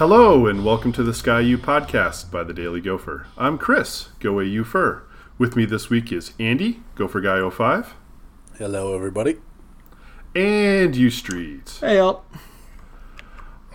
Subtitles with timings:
[0.00, 3.26] Hello, and welcome to the Ski-U-Pahdcast by the Daily Gopher.
[3.36, 5.02] I'm Chris, GoAUpher.
[5.36, 7.96] With me this week is Andy, Gopher Guy 05,
[8.56, 9.36] Hello, everybody.
[10.34, 11.76] and U Street.
[11.82, 12.24] Hey, y'all.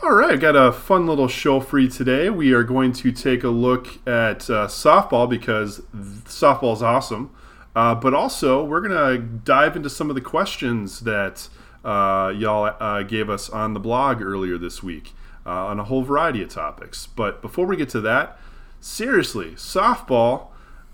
[0.02, 2.32] All right, i got a fun little show for you today.
[2.32, 5.82] We are going to take a look at uh, softball because
[6.24, 7.36] softball is awesome,
[7.76, 11.50] uh, but also we're going to dive into some of the questions that
[11.84, 15.14] uh, y'all uh, gave us on the blog earlier this week
[15.46, 17.08] uh, on a whole variety of topics.
[17.08, 18.40] But before we get to that,
[18.80, 20.48] seriously, softball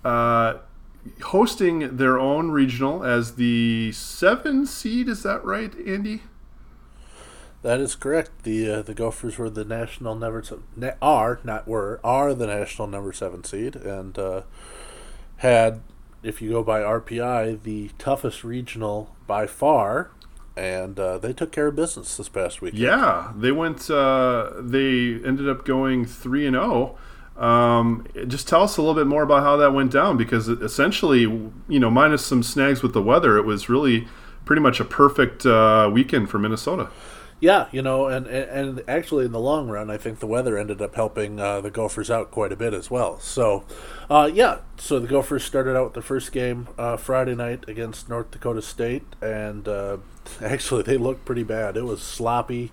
[0.04, 0.58] uh,
[1.22, 5.08] hosting their own regional as the seven seed.
[5.08, 6.22] Is that right, Andy?
[7.62, 8.42] That is correct.
[8.42, 10.42] The uh, the Gophers were the national number
[11.00, 14.42] are not were are the national number seven seed and uh,
[15.42, 15.80] had,
[16.22, 20.10] if you go by RPI, the toughest regional by far,
[20.56, 22.74] and uh, they took care of business this past week.
[22.76, 23.90] Yeah, they went.
[23.90, 26.98] Uh, they ended up going three and zero.
[27.36, 31.22] Um, just tell us a little bit more about how that went down, because essentially,
[31.22, 34.06] you know, minus some snags with the weather, it was really
[34.44, 36.90] pretty much a perfect uh, weekend for Minnesota.
[37.42, 40.80] Yeah, you know, and, and actually in the long run, I think the weather ended
[40.80, 43.18] up helping uh, the Gophers out quite a bit as well.
[43.18, 43.64] So,
[44.08, 48.08] uh, yeah, so the Gophers started out with the first game uh, Friday night against
[48.08, 49.96] North Dakota State, and uh,
[50.40, 51.76] actually they looked pretty bad.
[51.76, 52.70] It was sloppy.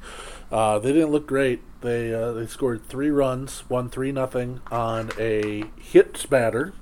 [0.51, 1.61] Uh, they didn't look great.
[1.81, 6.73] They uh, they scored three runs, won three nothing on a hit spatter,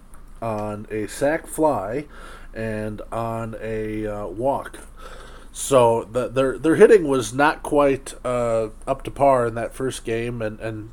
[0.41, 2.03] on a sac fly,
[2.53, 4.80] and on a walk.
[5.59, 10.05] So the, their their hitting was not quite uh, up to par in that first
[10.05, 10.91] game, and, and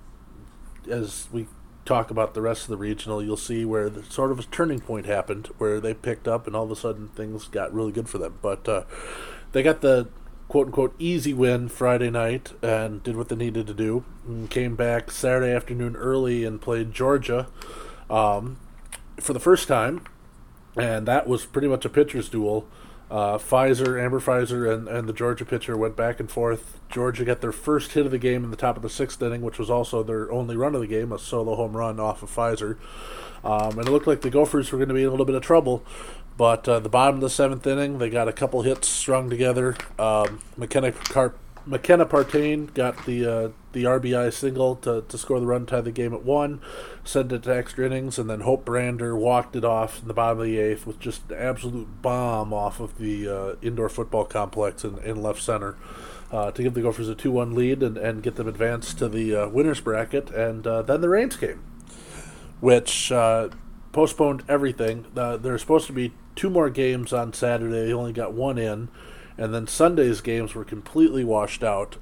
[0.91, 1.49] as we
[1.85, 4.81] talk about the rest of the regional, you'll see where the, sort of a turning
[4.81, 8.09] point happened, where they picked up, and all of a sudden things got really good
[8.09, 8.39] for them.
[8.41, 8.85] But uh,
[9.53, 10.09] they got the
[10.49, 14.77] quote unquote easy win Friday night and did what they needed to do, and came
[14.77, 17.49] back Saturday afternoon early and played Georgia
[18.09, 18.57] um,
[19.21, 20.07] for the first time,
[20.75, 22.67] and that was pretty much a pitcher's duel.
[23.11, 26.81] Uh, Fiser, Amber Fiser, and, and the Georgia pitcher went back and forth.
[26.91, 29.43] Georgia got their first hit of the game in the top of the sixth inning,
[29.43, 32.31] which was also their only run of the game, a solo home run off of
[32.31, 32.77] Fiser.
[33.45, 35.35] Um, and it looked like the Gophers were going to be in a little bit
[35.35, 35.85] of trouble.
[36.37, 39.77] But uh, the bottom of the seventh inning, they got a couple hits strung together.
[39.99, 41.35] Um, McKenna Car-
[41.67, 45.91] McKenna Partain got the uh, the RBI single to, to score the run, tie the
[45.91, 46.61] game at one,
[47.05, 50.41] send it to extra innings, and then Hope Brander walked it off in the bottom
[50.41, 54.85] of the eighth with just an absolute bomb off of the uh, indoor football complex
[54.85, 55.77] in, in left center.
[56.33, 59.09] Uh, to give the Gophers a 2 1 lead and, and get them advanced to
[59.09, 60.31] the uh, winner's bracket.
[60.31, 61.63] And uh, then the rains came,
[62.61, 63.51] which uh,
[63.93, 65.07] postponed everything.
[65.17, 67.87] Uh, there were supposed to be two more games on Saturday.
[67.87, 68.89] They only got one in.
[69.37, 71.97] And then Sunday's games were completely washed out.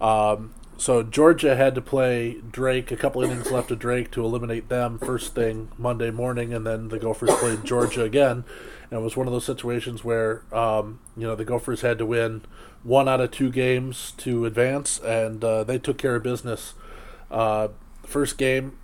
[0.00, 4.68] Um, so Georgia had to play Drake a couple innings left of Drake to eliminate
[4.68, 8.44] them first thing Monday morning, and then the Gophers played Georgia again.
[8.90, 12.06] And it was one of those situations where um, you know the Gophers had to
[12.06, 12.42] win
[12.82, 16.74] one out of two games to advance, and uh, they took care of business.
[17.30, 17.68] Uh,
[18.02, 18.76] first game,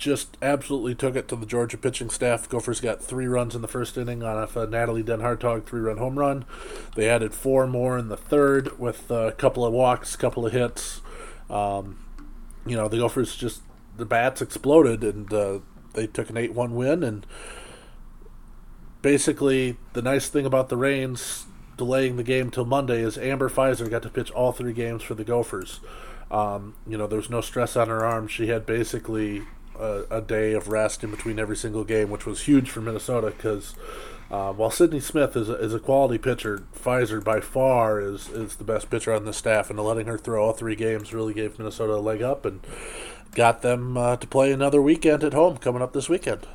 [0.00, 2.48] just absolutely took it to the Georgia pitching staff.
[2.48, 5.98] Gophers got three runs in the first inning on a Natalie Den Hartog three run
[5.98, 6.46] home run.
[6.96, 10.52] They added four more in the third with a couple of walks, a couple of
[10.52, 11.02] hits.
[11.50, 11.98] Um,
[12.66, 13.60] you know, the Gophers just,
[13.96, 15.58] the bats exploded and uh,
[15.92, 17.02] they took an 8 1 win.
[17.04, 17.26] And
[19.02, 21.44] basically, the nice thing about the Rains
[21.76, 25.14] delaying the game till Monday is Amber Fiser got to pitch all three games for
[25.14, 25.80] the Gophers.
[26.30, 28.28] Um, you know, there was no stress on her arm.
[28.28, 29.42] She had basically
[29.78, 33.32] a, a, day of rest in between every single game, which was huge for Minnesota
[33.36, 33.74] because
[34.30, 38.56] uh, while Sidney Smith is a, is a quality pitcher, Fiser by far is, is
[38.56, 41.58] the best pitcher on the staff, and letting her throw all three games really gave
[41.58, 42.60] Minnesota a leg up and
[43.34, 46.46] got them uh, to play another weekend at home coming up this weekend.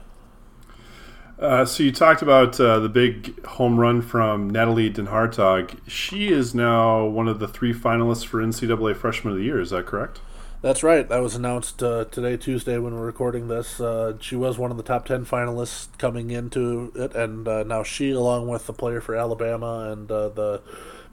[1.38, 5.78] Uh, so you talked about uh, the big home run from Natalie Den Hartog.
[5.86, 9.60] She is now one of the three finalists for NCAA Freshman of the Year.
[9.60, 10.22] Is that correct?
[10.66, 11.08] That's right.
[11.08, 13.80] That was announced uh, today, Tuesday, when we're recording this.
[13.80, 17.84] Uh, she was one of the top 10 finalists coming into it, and uh, now
[17.84, 20.64] she, along with the player for Alabama and uh, the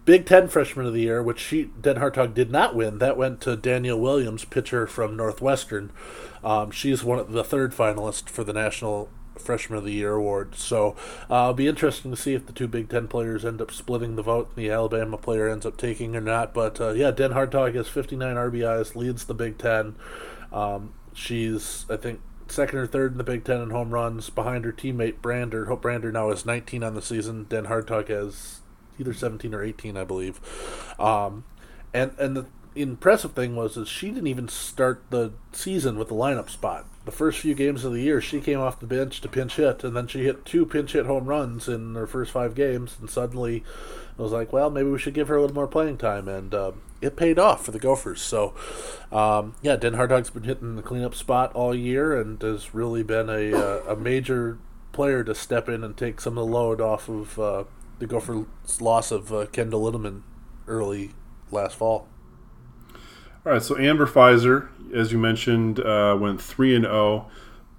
[0.06, 3.42] Big Ten Freshman of the Year, which she Den Hartog did not win, that went
[3.42, 5.92] to Danielle Williams, pitcher from Northwestern.
[6.42, 10.54] Um, she's one of the third finalist for the National Freshman of the Year award.
[10.54, 10.96] So
[11.30, 14.16] uh, it'll be interesting to see if the two Big Ten players end up splitting
[14.16, 16.54] the vote and the Alabama player ends up taking or not.
[16.54, 19.96] But uh, yeah, Den Hartog has 59 RBIs, leads the Big Ten.
[20.52, 24.64] Um, she's, I think, second or third in the Big Ten in home runs behind
[24.64, 25.66] her teammate Brander.
[25.66, 27.46] Hope Brander now is 19 on the season.
[27.48, 28.60] Den Hartog has
[28.98, 30.40] either 17 or 18, I believe.
[30.98, 31.44] Um,
[31.94, 36.14] and and the impressive thing was that she didn't even start the season with the
[36.14, 36.86] lineup spot.
[37.04, 39.82] The first few games of the year, she came off the bench to pinch hit,
[39.82, 42.96] and then she hit two pinch hit home runs in her first five games.
[43.00, 43.64] And suddenly,
[44.18, 46.54] I was like, well, maybe we should give her a little more playing time, and
[46.54, 48.22] uh, it paid off for the Gophers.
[48.22, 48.54] So,
[49.10, 53.28] um, yeah, Den Hartog's been hitting the cleanup spot all year, and has really been
[53.28, 54.58] a uh, a major
[54.92, 57.64] player to step in and take some of the load off of uh,
[57.98, 60.22] the Gophers' loss of uh, Kendall Lindemann
[60.68, 61.10] early
[61.50, 62.06] last fall.
[63.44, 67.30] All right, so Amber Fiser, as you mentioned, uh, went three and zero, oh,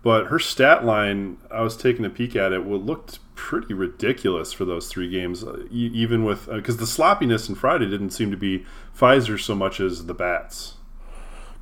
[0.02, 4.66] but her stat line, I was taking a peek at it, looked pretty ridiculous for
[4.66, 8.38] those three games, uh, even with because uh, the sloppiness in Friday didn't seem to
[8.38, 8.66] be
[8.98, 10.76] Fiser so much as the bats.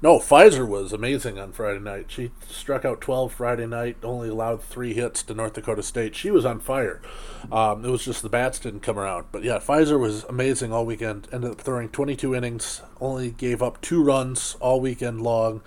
[0.04, 2.06] No, Fiser was amazing on Friday night.
[2.08, 6.16] She struck out 12 Friday night, only allowed three hits to North Dakota State.
[6.16, 7.02] She was on fire.
[7.52, 9.28] Um, it was just the bats didn't come around.
[9.32, 11.28] But yeah, Fiser was amazing all weekend.
[11.32, 15.62] Ended up throwing 22 innings, only gave up two runs all weekend long.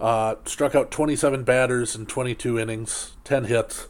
[0.00, 3.88] Uh, struck out 27 batters in 22 innings, 10 hits.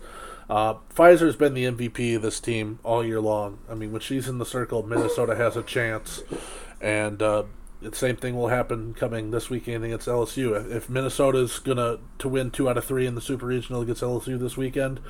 [0.51, 3.59] Uh, Fiser's been the MVP of this team all year long.
[3.71, 6.23] I mean, when she's in the circle, Minnesota has a chance.
[6.81, 7.45] And uh,
[7.81, 10.71] the same thing will happen coming this weekend against LSU.
[10.71, 14.39] If Minnesota's gonna to win two out of three in the Super Regional against LSU
[14.39, 15.01] this weekend,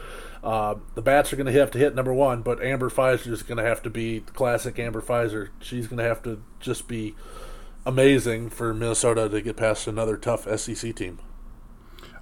[0.43, 2.43] uh, the bats are gonna have to hit number one.
[2.43, 5.51] But Amber Fiser is gonna have to be classic Amber Fiser.
[5.61, 7.15] She's gonna have to just be
[7.85, 11.21] amazing for Minnesota to get past another tough SEC team.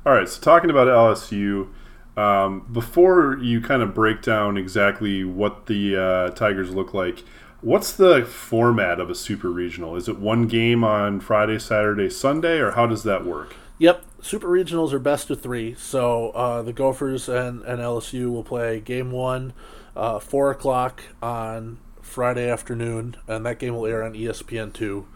[0.05, 1.69] All right, so talking about LSU.
[2.17, 7.25] Um, before you kind of break down exactly what the uh, Tigers look like,
[7.65, 9.97] What's the format of a super regional?
[9.97, 13.57] Is it one game on Friday, Saturday, Sunday, or how does that work?
[13.79, 15.75] Yep, super regionals are best of three.
[15.77, 19.55] So uh, the Gophers and, and LSU will play game one,
[19.97, 25.07] uh, four o'clock on Friday afternoon, and that game will air on ESPN two.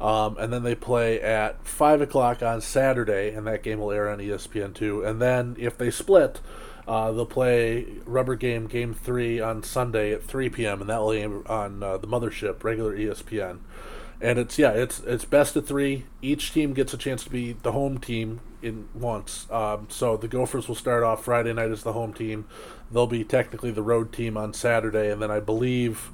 [0.00, 4.08] Um, and then they play at five o'clock on Saturday, and that game will air
[4.08, 5.04] on ESPN two.
[5.04, 6.40] And then if they split,
[6.88, 11.12] uh, they'll play Rubber Game Game 3 on Sunday at 3 p.m., and that will
[11.12, 13.58] aim on uh, the Mothership, regular ESPN.
[14.20, 16.06] And it's, yeah, it's it's best of three.
[16.22, 19.46] Each team gets a chance to be the home team in once.
[19.48, 22.46] Um, so the Gophers will start off Friday night as the home team.
[22.90, 26.10] They'll be technically the road team on Saturday, and then I believe.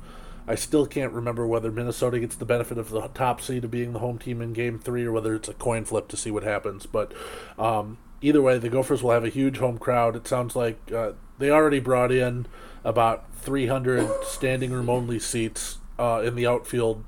[0.47, 3.95] I still can't remember whether Minnesota gets the benefit of the top seed of being
[3.95, 6.43] the home team in Game Three, or whether it's a coin flip to see what
[6.43, 6.85] happens.
[6.85, 7.13] But
[7.59, 10.17] um, either way, the Gophers will have a huge home crowd.
[10.17, 12.47] It sounds like uh, they already brought in
[12.85, 17.05] about 300 standing room only seats uh, in the outfield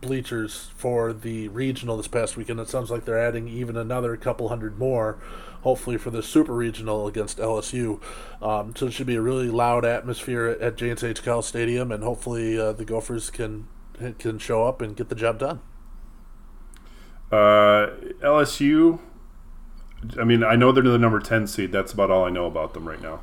[0.00, 2.60] bleachers for the regional this past weekend.
[2.60, 5.18] It sounds like they're adding even another couple hundred more,
[5.62, 8.00] hopefully for the super regional against LSU.
[8.42, 12.02] Um, so it should be a really loud atmosphere at, Jane Sage Cowles Stadium, and
[12.04, 13.68] hopefully uh, the Gophers can
[14.18, 15.60] can show up and get the job done.
[17.32, 17.88] Uh,
[18.22, 19.00] LSU
[20.18, 21.72] I mean, I know they're the number ten seed.
[21.72, 23.20] That's about all I know about them right now.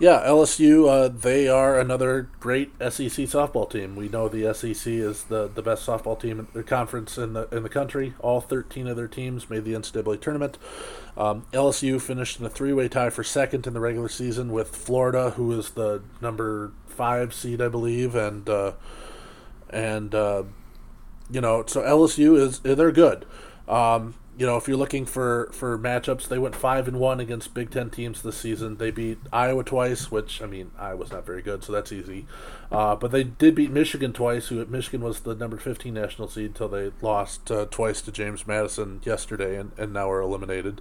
[0.00, 0.88] Yeah, LSU.
[0.88, 3.96] Uh, they are another great SEC softball team.
[3.96, 7.46] We know the SEC is the, the best softball team in the conference in the
[7.54, 8.14] in the country.
[8.18, 10.56] All thirteen of their teams made the NCAA tournament.
[11.18, 14.74] Um, LSU finished in a three way tie for second in the regular season with
[14.74, 18.72] Florida, who is the number five seed, I believe, and uh,
[19.68, 20.44] and uh,
[21.30, 23.26] you know, so LSU is they're good.
[23.68, 27.52] Um, you know, if you're looking for for matchups, they went five and one against
[27.52, 28.76] Big Ten teams this season.
[28.76, 32.26] They beat Iowa twice, which I mean, Iowa's not very good, so that's easy.
[32.70, 34.48] Uh, but they did beat Michigan twice.
[34.48, 38.12] Who at Michigan was the number 15 national seed until they lost uh, twice to
[38.12, 40.80] James Madison yesterday, and, and now are eliminated.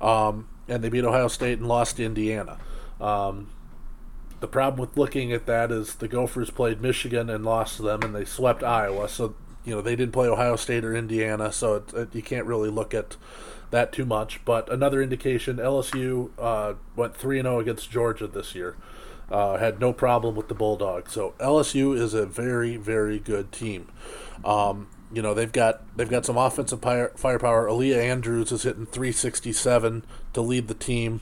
[0.00, 2.58] Um, and they beat Ohio State and lost to Indiana.
[3.00, 3.50] Um,
[4.40, 8.02] the problem with looking at that is the Gophers played Michigan and lost to them,
[8.02, 9.08] and they swept Iowa.
[9.08, 9.34] So
[9.66, 12.70] you know they didn't play Ohio State or Indiana, so it, it, you can't really
[12.70, 13.16] look at
[13.70, 14.42] that too much.
[14.44, 18.76] But another indication: LSU uh, went three and zero oh against Georgia this year.
[19.30, 21.12] Uh, had no problem with the Bulldogs.
[21.12, 23.88] So LSU is a very very good team.
[24.44, 27.66] Um, you know they've got they've got some offensive firepower.
[27.68, 31.20] Aliyah Andrews is hitting 367 to lead the team.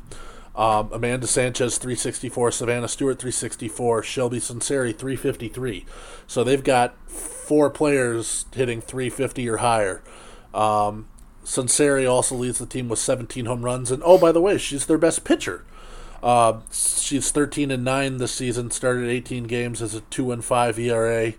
[0.56, 5.84] Um, Amanda Sanchez 364, Savannah Stewart 364, Shelby Sunseri 353.
[6.26, 10.02] So they've got four players hitting 350 or higher.
[10.52, 11.08] Um,
[11.44, 14.86] Sunseri also leads the team with 17 home runs, and oh by the way, she's
[14.86, 15.64] their best pitcher.
[16.22, 18.70] Uh, she's 13 and nine this season.
[18.70, 21.34] Started 18 games as a two and five ERA.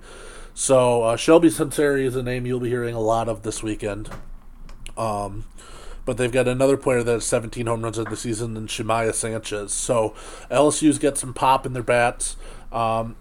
[0.53, 4.10] So uh, Shelby Sunseri is a name you'll be hearing a lot of this weekend.
[4.95, 5.45] Um,
[6.05, 9.13] but they've got another player that has 17 home runs of the season, and Shemaya
[9.13, 9.74] Sanchez.
[9.74, 10.13] So
[10.50, 12.38] LSU's got some pop in their bats.
[12.71, 13.15] Um,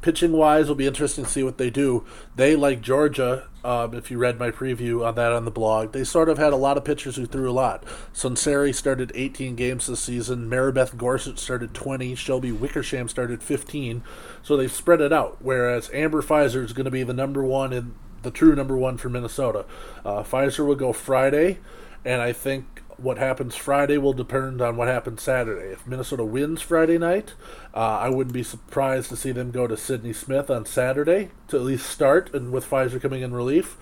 [0.00, 2.04] pitching wise, will be interesting to see what they do.
[2.36, 6.04] They, like Georgia, um, if you read my preview on that on the blog, they
[6.04, 7.84] sort of had a lot of pitchers who threw a lot.
[8.14, 10.48] Sunseri started 18 games this season.
[10.48, 12.14] Maribeth Gorsuch started 20.
[12.14, 14.02] Shelby Wickersham started 15.
[14.42, 15.38] So they've spread it out.
[15.40, 18.96] Whereas Amber Fiser is going to be the number one and the true number one
[18.96, 19.64] for Minnesota.
[20.04, 21.58] Uh, Fiser will go Friday,
[22.04, 25.72] and I think what happens Friday will depend on what happens Saturday.
[25.72, 27.34] If Minnesota wins Friday night,
[27.72, 31.56] uh, I wouldn't be surprised to see them go to Sydney Smith on Saturday to
[31.56, 33.76] at least start, and with Fiser coming in relief.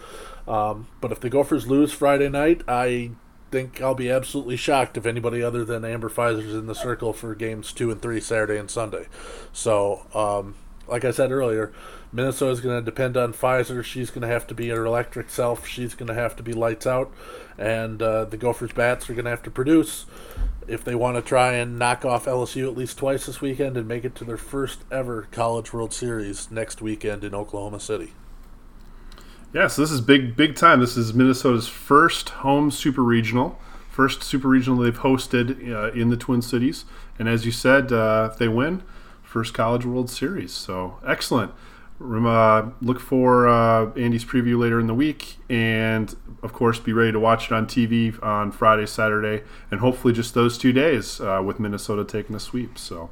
[0.46, 3.12] Um, but if the Gophers lose Friday night, I
[3.50, 7.34] think I'll be absolutely shocked if anybody other than Amber Fiser's in the circle for
[7.34, 9.06] games two and three Saturday and Sunday.
[9.52, 10.56] So, um,
[10.86, 11.72] like I said earlier,
[12.16, 13.84] Minnesota's going to depend on Fiser.
[13.84, 15.66] She's going to have to be her electric self.
[15.66, 17.12] She's going to have to be lights out
[17.58, 20.06] and uh, the Gophers bats are going to have to produce
[20.68, 23.86] if they want to try and knock off LSU at least twice this weekend and
[23.86, 28.12] make it to their first ever College World Series next weekend in Oklahoma City.
[29.52, 30.80] Yeah, so this is big, big time.
[30.80, 33.58] This is Minnesota's first home super regional,
[33.88, 36.84] first super regional they've hosted uh, in the Twin Cities,
[37.18, 38.82] and as you said, uh, if they win,
[39.22, 40.52] first College World Series.
[40.52, 41.52] So excellent.
[41.98, 47.20] Look for uh, Andy's preview later in the week, and of course, be ready to
[47.20, 51.58] watch it on TV on Friday, Saturday, and hopefully just those two days uh, with
[51.58, 52.78] Minnesota taking a sweep.
[52.78, 53.10] So,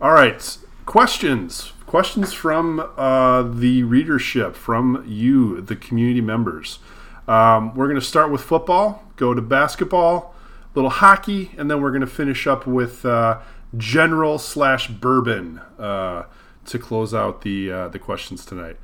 [0.00, 1.72] all right, questions.
[1.86, 6.78] Questions from uh, the readership, from you, the community members.
[7.26, 10.34] Um, we're going to start with football, go to basketball,
[10.74, 13.40] little hockey, and then we're going to finish up with uh,
[13.76, 16.24] general slash bourbon uh,
[16.70, 18.76] to close out the uh, the questions tonight.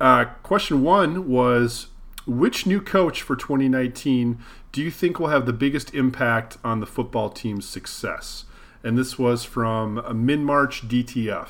[0.00, 1.88] Uh, question one was
[2.26, 4.38] which new coach for 2019
[4.72, 8.44] do you think will have the biggest impact on the football team's success?
[8.82, 11.48] And this was from Min March DTF.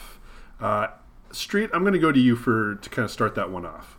[0.61, 0.89] Uh,
[1.33, 3.99] Street, I'm going to go to you for to kind of start that one off.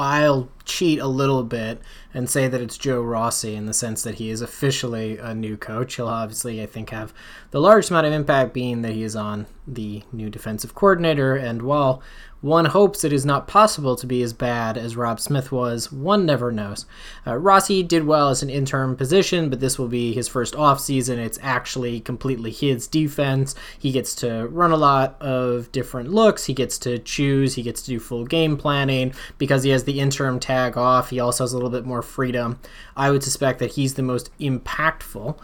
[0.00, 1.80] I'll cheat a little bit
[2.12, 5.56] and say that it's Joe Rossi in the sense that he is officially a new
[5.56, 5.94] coach.
[5.96, 7.12] He'll obviously, I think, have
[7.50, 11.36] the largest amount of impact being that he is on the new defensive coordinator.
[11.36, 12.02] And while
[12.40, 15.92] one hopes it is not possible to be as bad as Robb Smith was.
[15.92, 16.86] One never knows.
[17.26, 21.18] Uh, Rossi did well as an interim position, but this will be his first offseason.
[21.18, 23.54] It's actually completely his defense.
[23.78, 26.46] He gets to run a lot of different looks.
[26.46, 27.56] He gets to choose.
[27.56, 29.12] He gets to do full game planning.
[29.36, 32.58] Because he has the interim tag off, he also has a little bit more freedom.
[32.96, 35.38] I would suspect that he's the most impactful.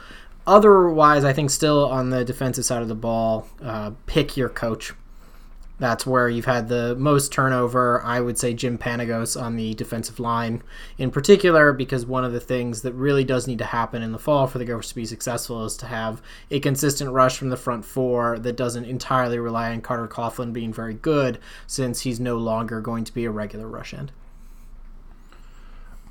[0.47, 4.95] Otherwise, I think still on the defensive side of the ball, uh, pick your coach
[5.79, 8.03] that's where you've had the most turnover.
[8.03, 10.63] I would say Jim Panagos on the defensive line
[10.97, 14.19] in particular, because one of the things that really does need to happen in the
[14.19, 17.57] fall for the Gophers to be successful is to have a consistent rush from the
[17.57, 22.37] front four that doesn't entirely rely on Carter Coughlin being very good, since he's no
[22.37, 24.13] longer going to be a regular rush end.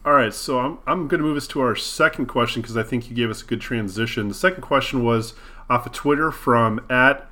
[0.06, 2.84] All right, so I'm, I'm going to move us to our second question because I
[2.84, 4.28] think you gave us a good transition.
[4.28, 5.34] The second question was
[5.68, 7.28] off of Twitter from at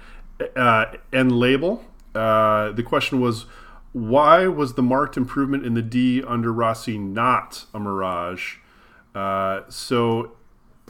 [0.56, 1.82] uh, nlabel
[2.16, 3.46] uh, the question was
[3.94, 8.58] why was the marked improvement in the D under Rossi not a mirage?
[9.14, 10.32] Uh, so,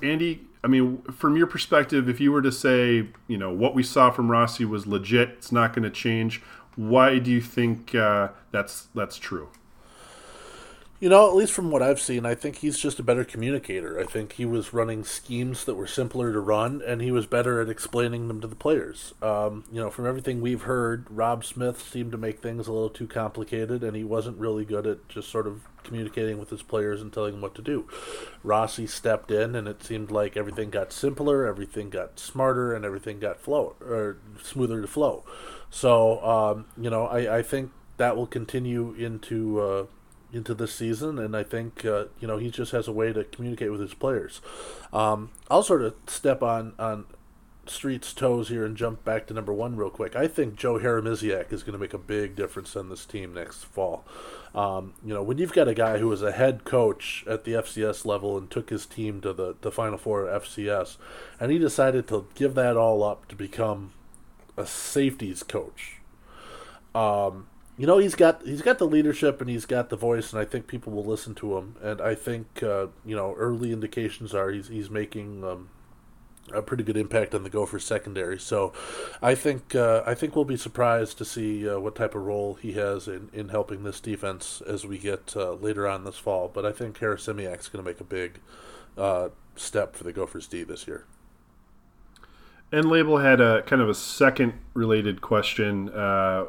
[0.01, 3.83] Andy, I mean, from your perspective, if you were to say, you know, what we
[3.83, 6.41] saw from Rossi was legit, it's not going to change.
[6.77, 9.49] Why do you think uh, that's that's true?
[11.03, 14.00] You know, at least from what I've seen, I think he's just a better communicator.
[14.00, 17.60] I think he was running schemes that were simpler to run, and he was better
[17.60, 19.13] at explaining them to the players.
[19.22, 22.89] Um, you know, from everything we've heard, Robb Smith seemed to make things a little
[22.89, 27.01] too complicated, and he wasn't really good at just sort of communicating with his players
[27.01, 27.86] and telling them what to do.
[28.41, 33.19] Rossi stepped in, and it seemed like everything got simpler, everything got smarter, and everything
[33.19, 35.25] got flow or smoother to flow.
[35.69, 39.60] So, um, you know, I, I think that will continue into.
[39.60, 39.86] Uh,
[40.33, 43.23] into this season, and I think uh, you know he just has a way to
[43.23, 44.41] communicate with his players.
[44.91, 47.05] Um, I'll sort of step on on
[47.65, 50.15] Street's toes here and jump back to number one real quick.
[50.15, 53.63] I think Joe Harasymiak is going to make a big difference on this team next
[53.63, 54.03] fall.
[54.53, 57.53] Um, you know, when you've got a guy who was a head coach at the
[57.53, 60.97] FCS level and took his team to the, the Final Four FCS,
[61.39, 63.93] and he decided to give that all up to become
[64.57, 65.99] a safeties coach.
[66.93, 70.41] Um, you know he's got he's got the leadership and he's got the voice and
[70.41, 74.33] I think people will listen to him and I think uh, you know early indications
[74.33, 75.69] are he's he's making um,
[76.51, 78.39] a pretty good impact on the Gopher secondary.
[78.39, 78.73] So
[79.21, 82.55] I think uh, I think we'll be surprised to see uh, what type of role
[82.55, 86.49] he has in, in helping this defense as we get uh, later on this fall.
[86.53, 88.39] But I think Harasymiak's going to make a big
[88.97, 91.05] uh, step for the Gophers D this year.
[92.73, 96.45] And Label had a kind of a second related question, uh,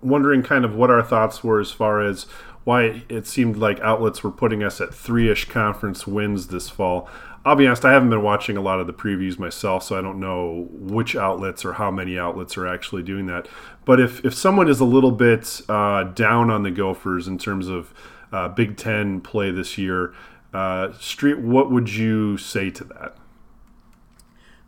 [0.00, 2.22] wondering kind of what our thoughts were as far as
[2.64, 7.10] why it seemed like outlets were putting us at three ish conference wins this fall.
[7.44, 10.00] I'll be honest, I haven't been watching a lot of the previews myself, so I
[10.00, 13.46] don't know which outlets or how many outlets are actually doing that.
[13.84, 17.68] But if, if someone is a little bit uh, down on the Gophers in terms
[17.68, 17.92] of
[18.32, 20.14] uh, Big Ten play this year,
[20.54, 23.16] uh, Street, what would you say to that?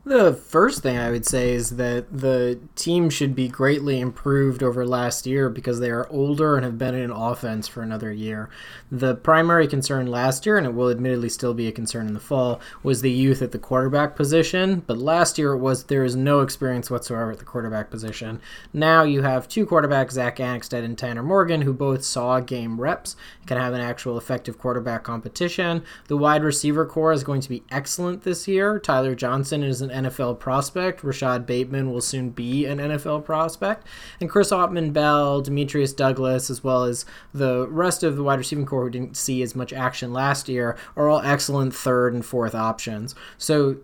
[0.08, 4.86] The first thing I would say is that the team should be greatly improved over
[4.86, 8.48] last year because they are older and have been in offense for another year.
[8.90, 12.20] The primary concern last year, and it will admittedly still be a concern in the
[12.20, 14.82] fall, was the youth at the quarterback position.
[14.86, 18.40] But last year it was there is no experience whatsoever at the quarterback position.
[18.72, 23.14] Now you have two quarterbacks, Zack Annexstad and Tanner Morgan, who both saw game reps,
[23.44, 25.84] can have an actual effective quarterback competition.
[26.06, 28.78] The wide receiver core is going to be excellent this year.
[28.78, 31.02] Tyler Johnson is an NFL prospect.
[31.02, 33.86] Rashod Bateman will soon be an NFL prospect.
[34.20, 38.66] And Chris Autman Bell, Demetrius Douglas, as well as the rest of the wide receiving
[38.66, 42.54] core who didn't see as much action last year, are all excellent third and fourth
[42.54, 43.14] options.
[43.36, 43.78] So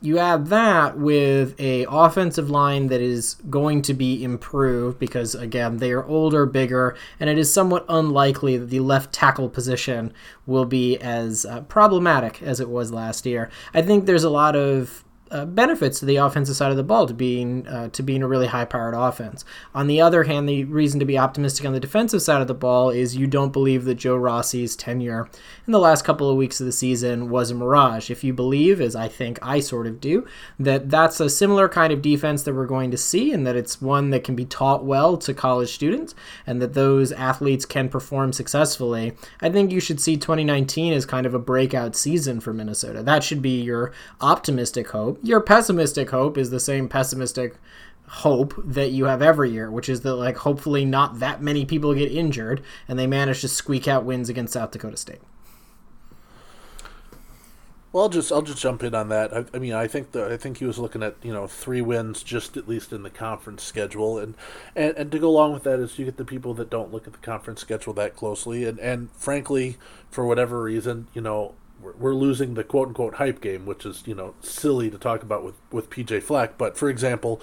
[0.00, 5.78] you add that with a offensive line that is going to be improved because again
[5.78, 10.12] they are older bigger and it is somewhat unlikely that the left tackle position
[10.46, 14.54] will be as uh, problematic as it was last year i think there's a lot
[14.54, 18.22] of uh, benefits to the offensive side of the ball to being uh, to being
[18.22, 19.44] a really high powered offense.
[19.74, 22.54] On the other hand, the reason to be optimistic on the defensive side of the
[22.54, 25.28] ball is you don't believe that Joe Rossi's tenure
[25.66, 28.10] in the last couple of weeks of the season was a mirage.
[28.10, 30.26] If you believe, as I think I sort of do,
[30.58, 33.82] that that's a similar kind of defense that we're going to see, and that it's
[33.82, 36.14] one that can be taught well to college students,
[36.46, 41.26] and that those athletes can perform successfully, I think you should see 2019 as kind
[41.26, 43.02] of a breakout season for Minnesota.
[43.02, 47.56] That should be your optimistic hope your pessimistic hope is the same pessimistic
[48.08, 51.94] hope that you have every year, which is that like hopefully not that many people
[51.94, 55.20] get injured and they manage to squeak out wins against South Dakota State.
[57.90, 59.34] Well, I'll just I'll just jump in on that.
[59.34, 61.80] I, I mean, I think the I think he was looking at you know three
[61.80, 64.34] wins just at least in the conference schedule, and,
[64.76, 67.06] and and to go along with that is you get the people that don't look
[67.06, 69.78] at the conference schedule that closely, and and frankly,
[70.10, 74.14] for whatever reason, you know, we're losing the quote unquote hype game, which is you
[74.14, 76.58] know silly to talk about with with PJ Fleck.
[76.58, 77.40] But for example,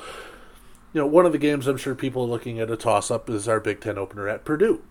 [0.94, 3.30] you know one of the games I'm sure people are looking at a toss up
[3.30, 4.82] is our Big Ten opener at Purdue.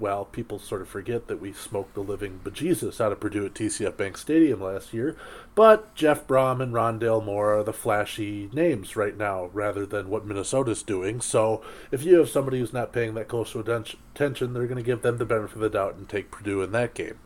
[0.00, 3.54] Well, people sort of forget that we smoked the living bejesus out of Purdue at
[3.54, 5.16] TCF Bank Stadium last year.
[5.54, 10.26] But Jeff Brohm and Rondale Moore are the flashy names right now, rather than what
[10.26, 11.20] Minnesota's doing.
[11.20, 15.02] So if you have somebody who's not paying that close attention, they're going to give
[15.02, 17.20] them the benefit of the doubt and take Purdue in that game.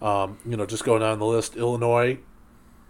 [0.00, 2.18] Um, you know, just going down the list, Illinois,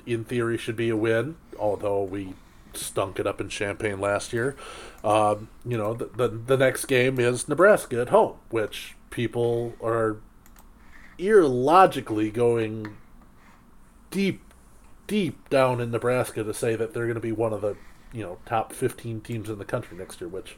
[0.06, 2.34] in theory, should be a win, although we
[2.72, 4.56] stunk it up in Champaign last year.
[5.02, 10.18] Um, you know, the, the, the next game is Nebraska at home, which people are
[11.18, 12.96] ear logically going
[14.10, 14.42] deep,
[15.06, 17.76] deep down in Nebraska to say that they're going to be one of the
[18.12, 20.56] you know top 15 teams in the country next year, which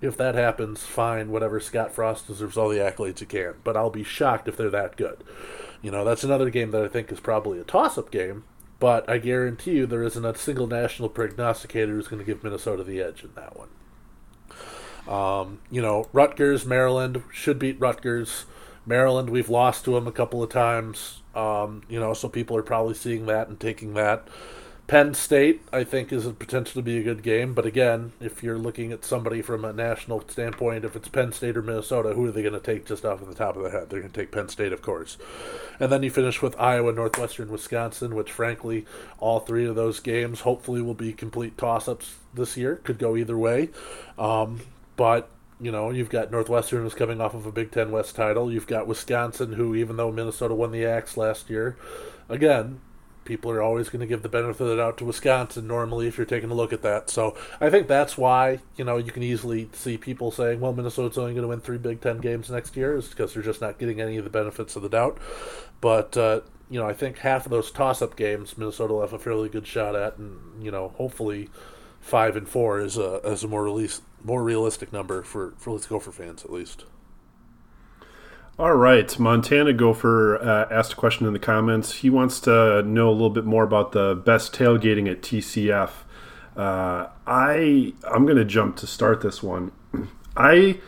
[0.00, 1.58] if that happens, fine, whatever.
[1.58, 4.96] Scott Frost deserves all the accolades he can, but I'll be shocked if they're that
[4.96, 5.24] good.
[5.82, 8.44] You know, that's another game that I think is probably a toss up game,
[8.78, 12.82] but I guarantee you there isn't a single national prognosticator who's going to give Minnesota
[12.82, 13.68] the edge in that one.
[15.08, 18.46] Um, you know, Rutgers, Maryland should beat Rutgers.
[18.84, 21.22] Maryland, we've lost to them a couple of times.
[21.34, 24.26] Um, you know, so people are probably seeing that and taking that.
[24.86, 27.54] Penn State, I think, is a potential to be a good game.
[27.54, 31.56] But again, if you're looking at somebody from a national standpoint, if it's Penn State
[31.56, 33.70] or Minnesota, who are they going to take just off of the top of the
[33.70, 33.90] head?
[33.90, 35.16] They're going to take Penn State, of course.
[35.80, 38.86] And then you finish with Iowa, Northwestern, Wisconsin, which, frankly,
[39.18, 42.76] all three of those games hopefully will be complete toss ups this year.
[42.76, 43.70] Could go either way.
[44.16, 44.60] Um,
[44.96, 45.28] but
[45.60, 48.52] you know, you've got Northwestern who's coming off of a Big Ten West title.
[48.52, 51.76] You've got Wisconsin, who, even though Minnesota won the Axe last year,
[52.28, 52.80] again,
[53.26, 56.16] people are always going to give the benefit of the doubt to Wisconsin normally if
[56.16, 57.10] you're taking a look at that.
[57.10, 61.18] So I think that's why, you know, you can easily see people saying, well, Minnesota's
[61.18, 63.78] only going to win three Big Ten games next year is because they're just not
[63.78, 65.18] getting any of the benefits of the doubt.
[65.80, 69.12] But, uh, you know, I think half of those toss up games Minnesota will have
[69.12, 71.50] a fairly good shot at, and, you know, hopefully
[72.00, 75.86] five and four is a, is a more, release, more realistic number for, for Let's
[75.86, 76.84] Go for fans at least.
[78.58, 81.96] All right, Montana Gopher uh, asked a question in the comments.
[81.96, 85.90] He wants to know a little bit more about the best tailgating at TCF.
[86.56, 89.72] Uh, I I'm going to jump to start this one.
[90.38, 90.78] I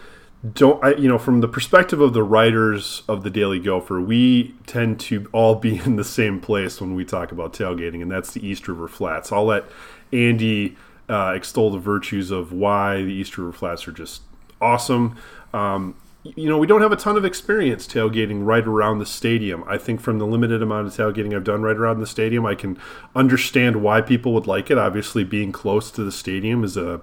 [0.51, 4.55] don't I, you know from the perspective of the writers of the Daily Gopher, we
[4.67, 8.33] tend to all be in the same place when we talk about tailgating, and that's
[8.33, 9.31] the East River Flats.
[9.31, 9.65] I'll let
[10.11, 14.23] Andy uh, extol the virtues of why the East River Flats are just
[14.59, 15.19] awesome.
[15.53, 15.97] Um,
[16.37, 19.65] you know, we don't have a ton of experience tailgating right around the stadium.
[19.67, 22.55] I think from the limited amount of tailgating I've done right around the stadium, I
[22.55, 22.79] can
[23.15, 24.79] understand why people would like it.
[24.79, 27.01] Obviously, being close to the stadium is a,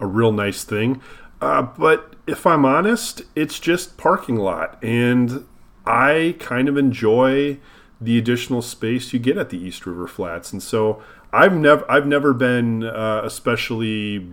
[0.00, 1.00] a real nice thing.
[1.40, 4.82] Uh, but if I'm honest, it's just parking lot.
[4.82, 5.46] And
[5.86, 7.58] I kind of enjoy
[8.00, 10.52] the additional space you get at the East River Flats.
[10.52, 11.02] And so
[11.32, 14.28] I've never I've never been uh, especially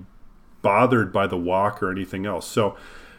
[0.62, 2.48] bothered by the walk or anything else.
[2.48, 2.76] So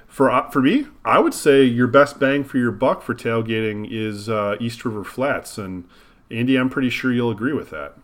[0.07, 3.87] for uh, for me, I would say your best bang for your buck for tailgating
[3.91, 5.85] is uh, East River Flats, and
[6.31, 7.97] Andy, I'm pretty sure you'll agree with that.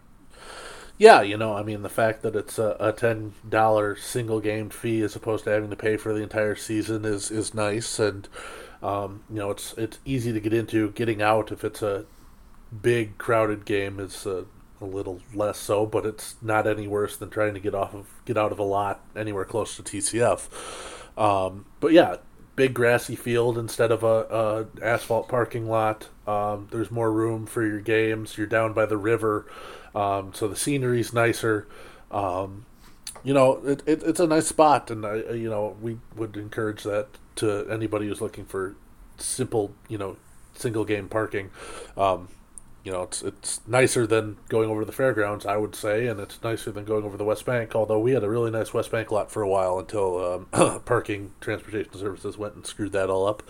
[0.99, 4.71] Yeah, you know, I mean, the fact that it's a, a ten dollar single game
[4.71, 8.29] fee as opposed to having to pay for the entire season is is nice, and
[8.83, 10.91] um, you know, it's it's easy to get into.
[10.93, 12.05] Getting out if it's a
[12.81, 14.45] big crowded game is a,
[14.81, 18.09] a little less so, but it's not any worse than trying to get off of
[18.25, 20.49] get out of a lot anywhere close to TCF.
[21.16, 22.16] Um, but yeah,
[22.57, 26.09] big grassy field instead of a, a asphalt parking lot.
[26.27, 28.37] Um, there's more room for your games.
[28.37, 29.46] You're down by the river,
[29.94, 31.66] um, so the scenery's nicer.
[32.11, 32.66] Um,
[33.25, 36.83] you know, it, it, it's a nice spot, and I, you know we would encourage
[36.85, 38.77] that to anybody who's looking for
[39.16, 40.16] simple, you know,
[40.55, 41.51] single game parking.
[41.96, 42.29] Um,
[42.85, 46.42] you know, it's it's nicer than going over the fairgrounds, I would say, and it's
[46.42, 47.77] nicer than going over the West Bank.
[47.77, 51.33] Although we had a really nice West Bank lot for a while until um, parking
[51.40, 53.42] transportation services went and screwed that all up.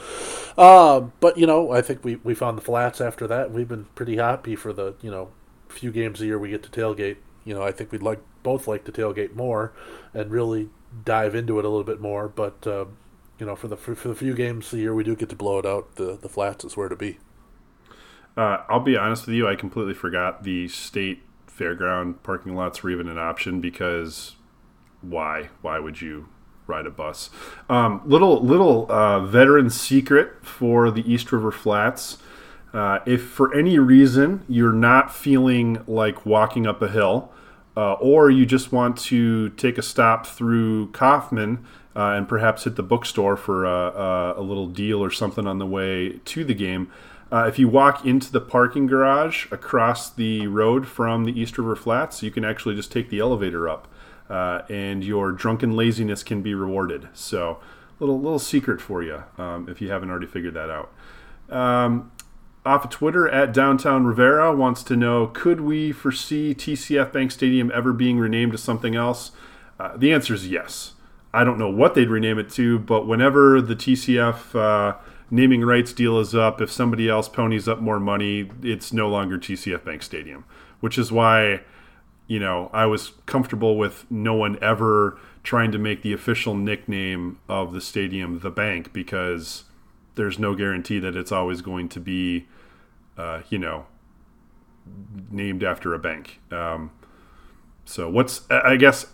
[0.59, 3.51] Uh, but you know, I think we we found the flats after that.
[3.51, 5.31] We've been pretty happy for the you know
[5.68, 7.16] few games a year we get to tailgate.
[7.45, 9.73] You know, I think we'd like both like to tailgate more
[10.12, 10.68] and really
[11.05, 12.29] dive into it a little bit more.
[12.29, 12.85] But uh,
[13.38, 15.37] you know, for the for, for the few games a year we do get to
[15.37, 17.18] blow it out, the the flats is where to be.
[18.37, 22.90] Uh, I'll be honest with you, I completely forgot the state fairground parking lots were
[22.90, 24.37] even an option because
[25.03, 25.51] why?
[25.61, 26.29] Why would you
[26.66, 27.31] ride a bus?
[27.68, 32.18] Um, little little uh, veteran secret for the East River Flats.
[32.73, 37.31] Uh, if for any reason you're not feeling like walking up a hill,
[37.77, 41.59] uh, or you just want to take a stop through Coffman
[41.95, 45.59] uh, and perhaps hit the bookstore for a, a, a little deal or something on
[45.59, 46.90] the way to the game,
[47.33, 51.75] uh, if you walk into the parking garage across the road from the East River
[51.75, 53.88] Flats, you can actually just take the elevator up,
[54.29, 57.09] uh, and your drunken laziness can be rewarded.
[57.14, 57.59] So,
[57.99, 60.92] little little secret for you um, if you haven't already figured that out.
[61.49, 62.12] Um,
[62.66, 67.73] off of Twitter at Downtown Rivera wants to know: Could we foresee TCF Bank Stadium
[67.75, 69.33] ever being renamed to something else?
[69.81, 70.92] Uh, the answer is yes.
[71.33, 74.99] I don't know what they'd rename it to, but whenever the TCF uh,
[75.33, 79.38] naming rights deal is up, if somebody else ponies up more money, it's no longer
[79.38, 80.45] TCF Bank Stadium,
[80.81, 81.62] which is why,
[82.27, 87.38] you know, I was comfortable with no one ever trying to make the official nickname
[87.49, 89.64] of the stadium the bank because
[90.16, 92.47] there's no guarantee that it's always going to be,
[93.16, 93.87] uh, you know,
[95.31, 96.40] named after a bank.
[96.51, 96.90] Um,
[97.87, 99.07] so what's I guess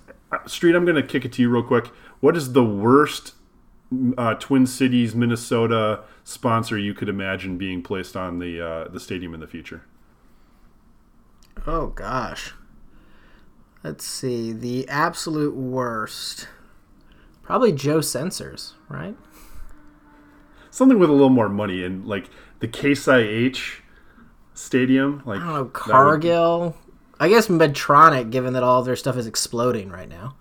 [0.46, 0.74] Street?
[0.74, 1.86] I'm going to kick it to you real quick.
[2.20, 3.34] What is the worst
[4.16, 9.34] uh, Twin Cities, Minnesota sponsor you could imagine being placed on the uh, the stadium
[9.34, 9.82] in the future?
[11.66, 12.54] Oh gosh.
[13.82, 14.52] Let's see.
[14.52, 16.48] The absolute worst.
[17.42, 19.16] Probably Joe Sensors, right?
[20.70, 22.28] Something with a little more money and like
[22.60, 23.82] the Case IH
[24.52, 26.76] stadium, like I don't know, Cargill.
[27.20, 30.36] I guess Medtronic, given that all their stuff is exploding right now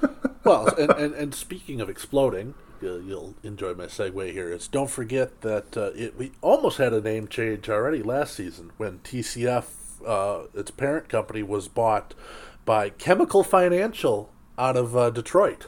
[0.46, 4.52] well, and, and, and, speaking of exploding, you'll enjoy my segue here.
[4.52, 8.72] Is don't forget that uh, it, we almost had a name change already last season
[8.76, 9.64] when TCF,
[10.06, 12.14] uh, its parent company, was bought
[12.64, 15.66] by Chemical Financial out of uh, Detroit.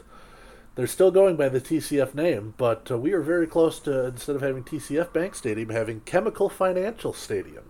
[0.75, 4.35] They're still going by the TCF name, but uh, we are very close to instead
[4.37, 7.65] of having TCF Bank Stadium, having Chemical Financial Stadium.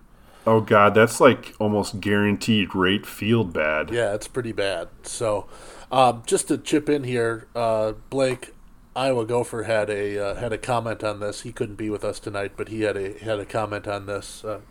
[0.46, 3.90] Oh God, that's like almost guaranteed rate field bad.
[3.92, 4.90] Yeah, it's pretty bad.
[5.04, 5.48] So
[5.92, 8.54] um, just to chip in here, uh, Blake,
[8.96, 11.42] Iowa Gopher had a uh, had a comment on this.
[11.42, 14.44] He couldn't be with us tonight, but he had a had a comment on this.
[14.44, 14.62] Uh,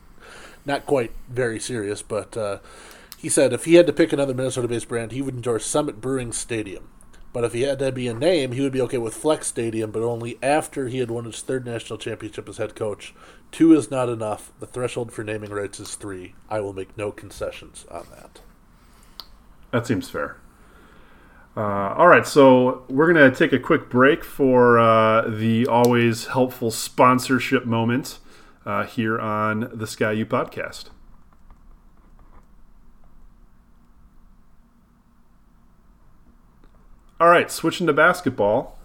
[0.65, 2.59] not quite very serious, but uh,
[3.17, 6.33] he said if he had to pick another Minnesota-based brand, he would endorse Summit Brewing
[6.33, 6.89] Stadium.
[7.33, 9.91] But if he had to be a name, he would be okay with Fleck's Stadium,
[9.91, 13.15] but only after he had won his third national championship as head coach.
[13.53, 14.53] Two is not enough.
[14.61, 16.35] The threshold for naming rights is three.
[16.49, 18.41] I will make no concessions on that.
[19.71, 20.39] That seems fair.
[21.57, 26.27] Uh, all right, so we're going to take a quick break for uh, the always
[26.27, 28.21] helpful sponsorship moment
[28.65, 30.91] uh, here on the Ski-U-Pahdcast.
[37.21, 38.79] All right, switching to basketball.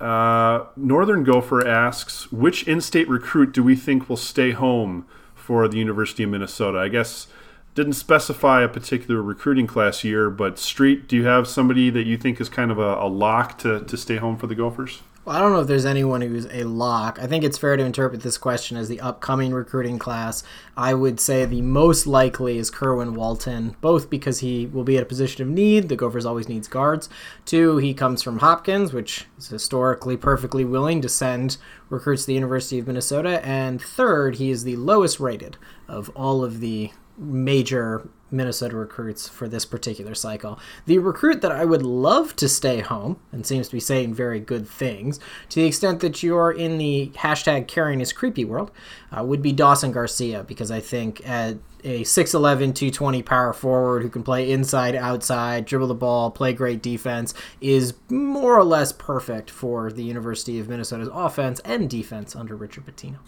[0.00, 5.78] Uh, Northern Gopher asks, which in-state recruit do we think will stay home for the
[5.78, 6.78] University of Minnesota?
[6.78, 7.26] I guess
[7.74, 12.16] didn't specify a particular recruiting class year, but Street, do you have somebody that you
[12.16, 15.02] think is kind of a, a lock to, to stay home for the Gophers?
[15.24, 17.18] Well, I don't know if there's anyone who's a lock.
[17.18, 20.44] I think it's fair to interpret this question as the upcoming recruiting class.
[20.76, 25.02] I would say the most likely is Kerwin Walton, both because he will be at
[25.02, 25.88] a position of need.
[25.88, 27.08] The Gophers always needs guards.
[27.46, 31.56] Two, he comes from Hopkins, which is historically perfectly willing to send
[31.88, 33.42] recruits to the University of Minnesota.
[33.46, 35.56] And third, he is the lowest rated
[35.88, 40.58] of all of the major Minnesota recruits for this particular cycle.
[40.86, 44.40] The recruit that I would love to stay home and seems to be saying very
[44.40, 48.70] good things, to the extent that you're in the hashtag carrying his creepy world,
[49.16, 54.08] uh, would be Dawson Garcia, because I think at a 6'11, 220 power forward who
[54.08, 59.50] can play inside, outside, dribble the ball, play great defense, is more or less perfect
[59.50, 63.18] for the University of Minnesota's offense and defense under Richard Pitino.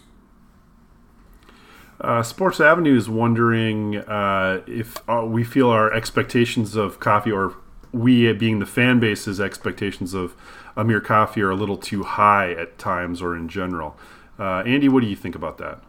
[1.99, 7.55] Uh, Sports Avenue is wondering uh, if uh, we feel our expectations of Coffey, or
[7.91, 10.35] we being the fan base's expectations of
[10.75, 13.97] Amir Coffey, are a little too high at times or in general.
[14.37, 15.81] Uh, Andy, what do you think about that?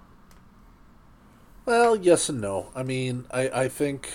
[1.66, 2.70] Well, yes and no.
[2.74, 4.10] I mean, I, I think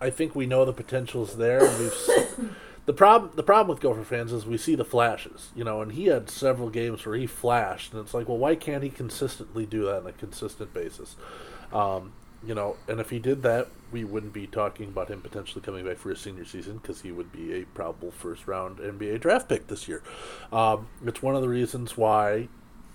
[0.00, 1.60] I think we know the potential's there.
[1.60, 2.54] We've
[2.88, 5.92] the problem the problem with Gopher fans is we see the flashes, you know, and
[5.92, 9.66] he had several games where he flashed, and it's like, well, why can't he consistently
[9.66, 11.14] do that on a consistent basis?
[11.70, 15.60] Um, you know, and if he did that, we wouldn't be talking about him potentially
[15.60, 19.20] coming back for his senior season because he would be a probable first round NBA
[19.20, 20.02] draft pick this year.
[20.50, 22.48] Um, it's one of the reasons why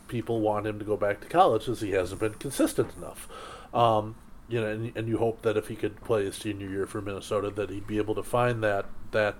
[0.08, 3.27] people want him to go back to college is he hasn't been consistent enough.
[3.75, 4.15] Um,
[4.49, 6.99] you know, and, and you hope that if he could play his senior year for
[6.99, 9.36] Minnesota, that he'd be able to find that that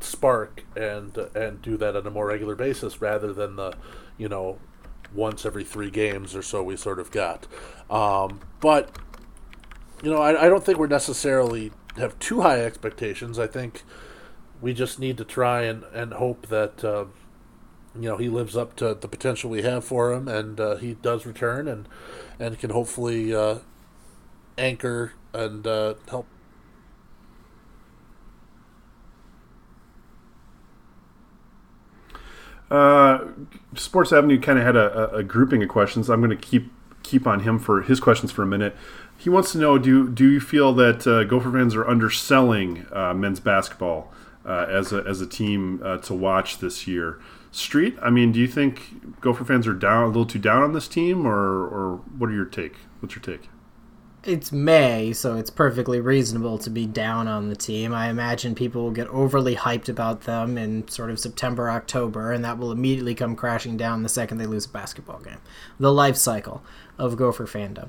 [0.00, 3.74] spark and and do that on a more regular basis rather than the
[4.16, 4.58] you know
[5.14, 7.46] once every three games or so we sort of got.
[7.90, 8.96] Um, but
[10.02, 13.38] you know I, I don't think we're necessarily have too high expectations.
[13.38, 13.82] I think
[14.60, 17.06] we just need to try and, and hope that uh,
[17.94, 20.94] you know he lives up to the potential we have for him and uh, he
[20.94, 21.88] does return and
[22.38, 23.58] and can hopefully uh,
[24.56, 26.26] anchor and uh, help
[32.70, 33.26] Uh,
[33.74, 36.10] Sports Avenue kind of had a, a, grouping of questions.
[36.10, 36.70] I'm going to keep
[37.02, 38.76] keep on him for his questions for a minute.
[39.16, 43.14] He wants to know: Do do you feel that uh, Gopher fans are underselling uh,
[43.14, 44.12] men's basketball
[44.44, 47.18] uh, as a as a team uh, to watch this year?
[47.50, 50.74] Street, I mean, do you think Gopher fans are down a little too down on
[50.74, 52.76] this team, or or what are your take?
[53.00, 53.48] What's your take?
[54.24, 57.94] It's May, so it's perfectly reasonable to be down on the team.
[57.94, 62.44] I imagine people will get overly hyped about them in sort of September, October, and
[62.44, 65.38] that will immediately come crashing down the second they lose a basketball game.
[65.78, 66.62] The life cycle
[66.98, 67.88] of Gopher fandom.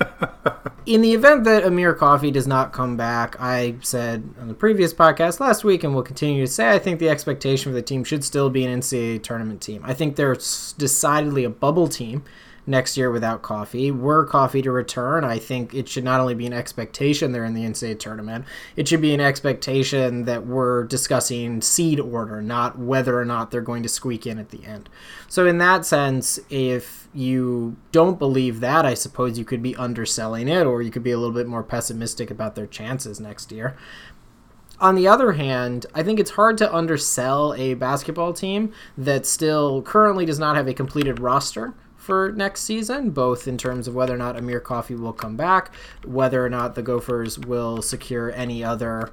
[0.86, 4.92] in the event that Amir Coffey does not come back, I said on the previous
[4.92, 8.04] podcast last week, and will continue to say, I think the expectation for the team
[8.04, 9.82] should still be an NCAA tournament team.
[9.84, 12.24] I think they're decidedly a bubble team
[12.66, 13.90] next year without Coffey.
[13.90, 17.54] Were Coffey to return, I think it should not only be an expectation they're in
[17.54, 18.44] the NCAA tournament,
[18.76, 23.60] it should be an expectation that we're discussing seed order, not whether or not they're
[23.60, 24.88] going to squeak in at the end.
[25.28, 30.48] So, in that sense, if you don't believe that, I suppose you could be underselling
[30.48, 33.76] it, or you could be a little bit more pessimistic about their chances next year.
[34.80, 39.82] On the other hand, I think it's hard to undersell a basketball team that still
[39.82, 44.14] currently does not have a completed roster for next season, both in terms of whether
[44.14, 48.62] or not Amir Coffey will come back, whether or not the Gophers will secure any
[48.62, 49.10] other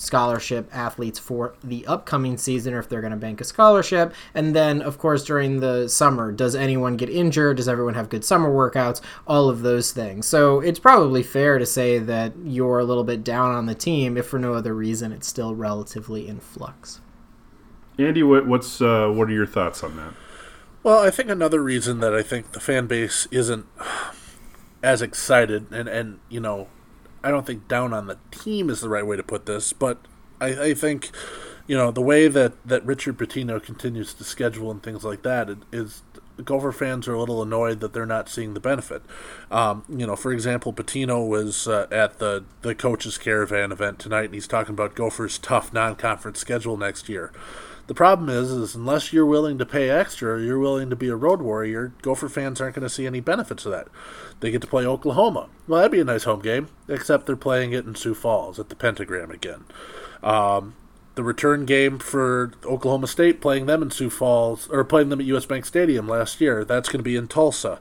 [0.00, 4.14] scholarship athletes for the upcoming season or if they're going to bank a scholarship.
[4.34, 7.58] And then, of course, during the summer, does anyone get injured?
[7.58, 9.02] Does everyone have good summer workouts?
[9.26, 10.26] All of those things.
[10.26, 14.16] So it's probably fair to say that you're a little bit down on the team,
[14.16, 17.02] if for no other reason, it's still relatively in flux.
[17.98, 20.14] Andy, what's uh, what are your thoughts on that?
[20.82, 23.66] Well, I think another reason that I think the fan base isn't
[24.82, 26.68] as excited, and, and you know,
[27.22, 29.98] I don't think down on the team is the right way to put this, but
[30.40, 31.10] I, I think,
[31.66, 35.50] you know, the way that, that Richard Pitino continues to schedule and things like that
[35.70, 36.02] is
[36.44, 39.02] Gopher fans are a little annoyed that they're not seeing the benefit.
[39.50, 44.26] Um, you know, for example, Pitino was uh, at the the coaches caravan event tonight,
[44.26, 47.32] and he's talking about Gophers' tough non-conference schedule next year.
[47.90, 51.08] The problem is, is unless you're willing to pay extra, or you're willing to be
[51.08, 51.92] a road warrior.
[52.02, 53.88] Gopher fans aren't going to see any benefits of that.
[54.38, 55.48] They get to play Oklahoma.
[55.66, 58.68] Well, that'd be a nice home game, except they're playing it in Sioux Falls at
[58.68, 59.64] the Pentagram again.
[60.22, 60.76] Um,
[61.16, 65.26] the return game for Oklahoma State, playing them in Sioux Falls or playing them at
[65.26, 65.46] U.S.
[65.46, 66.64] Bank Stadium last year.
[66.64, 67.80] That's going to be in Tulsa.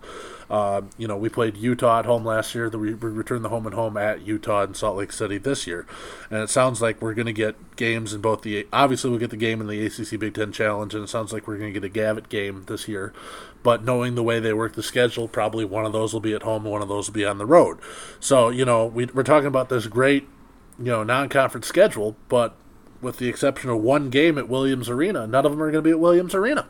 [0.49, 2.69] Uh, you know, we played Utah at home last year.
[2.69, 5.85] we returned the home and home at Utah and Salt Lake City this year,
[6.31, 8.67] and it sounds like we're going to get games in both the.
[8.73, 11.47] Obviously, we'll get the game in the ACC Big Ten Challenge, and it sounds like
[11.47, 13.13] we're going to get a Gavitt game this year.
[13.61, 16.43] But knowing the way they work the schedule, probably one of those will be at
[16.43, 17.77] home, one of those will be on the road.
[18.19, 20.27] So you know, we, we're talking about this great,
[20.79, 22.55] you know, non-conference schedule, but
[23.01, 25.87] with the exception of one game at Williams Arena, none of them are going to
[25.87, 26.67] be at Williams Arena.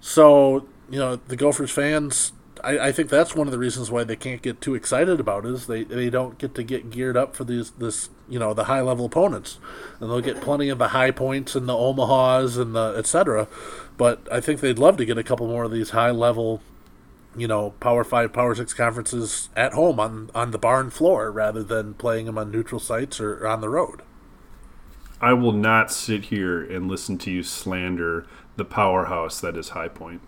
[0.00, 4.04] So you know, the Gophers fans I, I, think that's one of the reasons why
[4.04, 7.16] they can't get too excited about it is they, they don't get to get geared
[7.16, 9.58] up for these this you know the high level opponents,
[10.00, 13.48] and they'll get plenty of the high points and the Omahas and the etc.
[13.96, 16.60] But I think they'd love to get a couple more of these high level,
[17.36, 21.62] you know, Power Five, Power Six conferences at home on on the barn floor rather
[21.62, 24.02] than playing them on neutral sites or, or on the road.
[25.20, 29.88] I will not sit here and listen to you slander the powerhouse that is High
[29.88, 30.20] Point.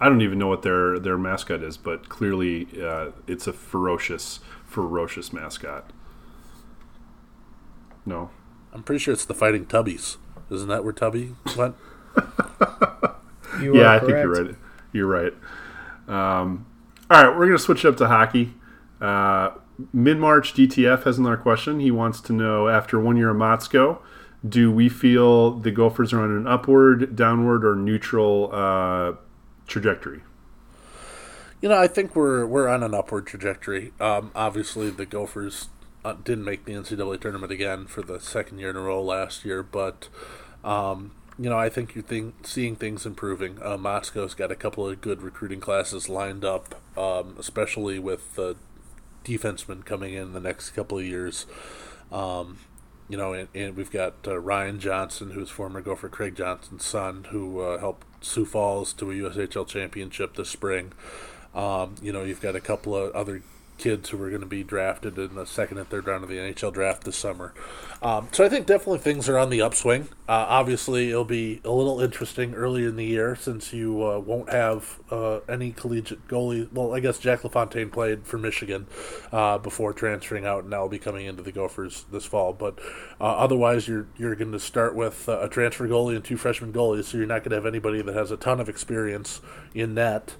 [0.00, 4.40] I don't even know what their their mascot is, but clearly uh, it's a ferocious,
[4.64, 5.90] ferocious mascot.
[8.04, 8.30] No,
[8.72, 10.16] I'm pretty sure it's the Fighting Tubbies.
[10.50, 11.74] Isn't that where Tubby went?
[13.60, 14.54] yeah, I think you're right.
[14.92, 15.32] You're right.
[16.08, 16.66] Um,
[17.10, 18.54] all right, we're going to switch up to hockey.
[19.00, 19.50] Uh,
[19.92, 21.80] Mid March, DTF has another question.
[21.80, 23.98] He wants to know after one year of Motzko,
[24.48, 29.12] do we feel the Gophers are on an upward, downward, or neutral uh,
[29.66, 30.22] trajectory?
[31.60, 33.92] You know, I think we're we're on an upward trajectory.
[33.98, 35.68] Um, obviously, the Gophers
[36.04, 39.44] uh, didn't make the NCAA tournament again for the second year in a row last
[39.44, 40.08] year, but
[40.62, 43.58] um, you know, I think you're think, seeing things improving.
[43.62, 48.56] Uh, Motzko's got a couple of good recruiting classes lined up, um, especially with the
[49.24, 51.46] defensemen coming in the next couple of years.
[52.10, 52.58] Um,
[53.08, 57.26] you know, and, and we've got uh, Ryan Johnson, who's former Gopher Craig Johnson's son,
[57.30, 60.92] who uh, helped Sioux Falls to a USHL championship this spring.
[61.54, 63.42] Um, you know, you've got a couple of other
[63.78, 66.36] kids who are going to be drafted in the second and third round of the
[66.36, 67.52] NHL draft this summer.
[68.02, 70.08] Um, so I think definitely things are on the upswing.
[70.28, 74.50] Uh, obviously, it'll be a little interesting early in the year since you uh, won't
[74.50, 76.70] have uh, any collegiate goalie.
[76.72, 78.86] Well, I guess Jack LaFontaine played for Michigan
[79.32, 82.52] uh, before transferring out, and now will be coming into the Gophers this fall.
[82.52, 82.78] But
[83.20, 86.72] uh, otherwise, you're you're going to start with uh, a transfer goalie and two freshman
[86.72, 89.40] goalies, so you're not going to have anybody that has a ton of experience
[89.74, 90.34] in net.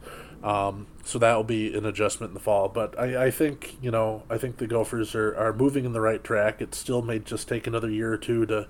[0.46, 2.68] Um, so that will be an adjustment in the fall.
[2.68, 6.00] But I, I think you know I think the Gophers are, are moving in the
[6.00, 6.62] right track.
[6.62, 8.68] It still may just take another year or two to,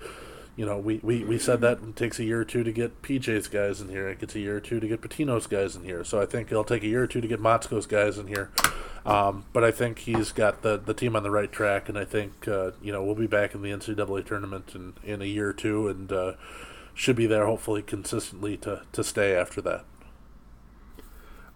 [0.57, 3.03] you know, we, we, we said that it takes a year or two to get
[3.03, 4.09] PJ's guys in here.
[4.09, 6.03] It gets a year or two to get Pitino's guys in here.
[6.03, 8.51] So I think it'll take a year or two to get Motzko's guys in here.
[9.05, 12.05] Um, but I think he's got the, the team on the right track, and I
[12.05, 15.51] think uh, you know we'll be back in the NCAA tournament in, in a year
[15.51, 16.33] or two, and uh,
[16.95, 19.85] should be there hopefully consistently to, to stay after that.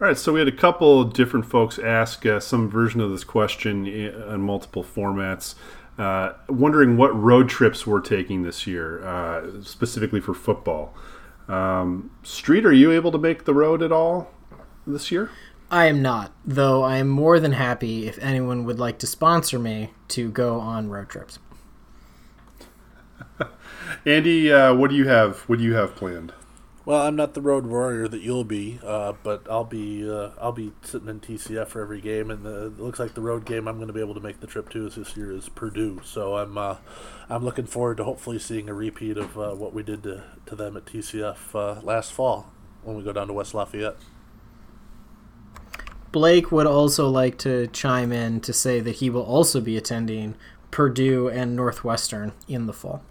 [0.01, 3.23] All right, so we had a couple different folks ask uh, some version of this
[3.23, 5.57] question in multiple formats,
[5.99, 10.95] uh, wondering what road trips we're taking this year, uh, specifically for football.
[11.49, 14.31] Um, Street, are you able to make the road at all
[14.87, 15.31] this year?
[15.71, 19.59] I am not, though I am more than happy if anyone would like to sponsor
[19.59, 21.39] me to go on road trips.
[24.07, 25.41] Andy, uh, what do you have?
[25.41, 26.33] What do you have planned?
[26.91, 30.51] Well, I'm not the road warrior that you'll be, uh, but I'll be uh, I'll
[30.51, 33.69] be sitting in TCF for every game, and the, it looks like the road game
[33.69, 36.01] I'm going to be able to make the trip to is this year is Purdue.
[36.03, 36.79] So I'm uh,
[37.29, 40.57] I'm looking forward to hopefully seeing a repeat of uh, what we did to, to
[40.57, 42.51] them at TCF uh, last fall
[42.83, 43.95] when we go down to West Lafayette.
[46.11, 50.35] Blake would also like to chime in to say that he will also be attending
[50.73, 53.05] Purdue and Northwestern in the fall.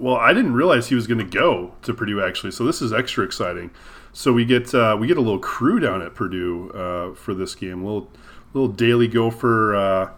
[0.00, 2.90] Well, I didn't realize he was going to go to Purdue actually, so this is
[2.90, 3.70] extra exciting.
[4.14, 7.54] So we get uh, we get a little crew down at Purdue uh, for this
[7.54, 8.10] game, a little
[8.54, 10.10] little daily gopher uh,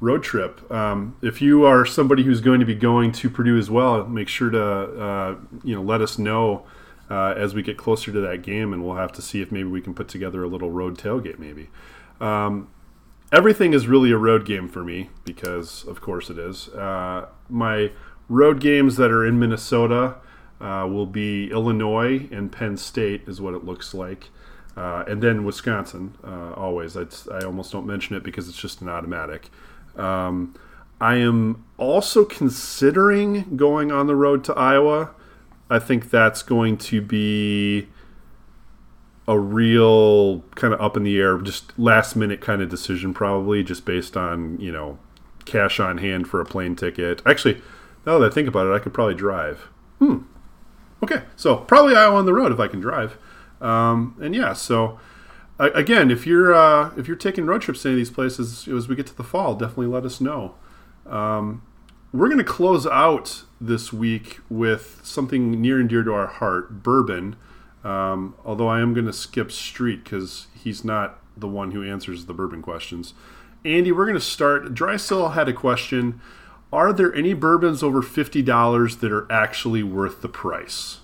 [0.00, 0.70] road trip.
[0.70, 4.28] Um, if you are somebody who's going to be going to Purdue as well, make
[4.28, 6.64] sure to uh, you know let us know
[7.10, 9.68] uh, as we get closer to that game, and we'll have to see if maybe
[9.68, 11.40] we can put together a little road tailgate.
[11.40, 11.70] Maybe
[12.20, 12.68] um,
[13.32, 16.68] everything is really a road game for me because, of course, it is.
[16.68, 17.90] Uh, my
[18.32, 20.16] road games that are in Minnesota
[20.60, 24.30] uh, will be Illinois and Penn State, is what it looks like.
[24.76, 26.96] Uh, and then Wisconsin, uh, always.
[26.96, 29.50] I'd, i almost don't mention it because it's just an automatic.
[29.96, 30.54] Um,
[30.98, 35.10] I am also considering going on the road to Iowa.
[35.68, 37.88] I think that's going to be
[39.28, 43.62] a real kind of up in the air, just last minute kind of decision, probably
[43.62, 44.98] just based on, you know,
[45.44, 47.20] cash on hand for a plane ticket.
[47.26, 47.60] Actually,
[48.04, 49.68] Now that I think about it, I could probably drive.
[49.98, 50.18] Hmm.
[51.02, 53.18] Okay, so probably Iowa on the road if I can drive.
[53.60, 54.98] Um, and yeah, so
[55.58, 58.88] again, if you're uh, if you're taking road trips to any of these places as
[58.88, 60.54] we get to the fall, definitely let us know.
[61.06, 61.62] Um,
[62.12, 66.82] we're going to close out this week with something near and dear to our heart,
[66.82, 67.36] bourbon.
[67.84, 72.26] Um, although I am going to skip Street because he's not the one who answers
[72.26, 73.14] the bourbon questions.
[73.64, 74.74] Andy, we're going to start.
[74.74, 76.20] Drysdale had a question.
[76.72, 81.00] Are there any bourbons over fifty dollars that are actually worth the price?